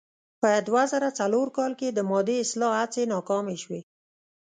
[0.41, 3.81] په دوه زره څلور کال کې د مادې اصلاح هڅې ناکامې شوې.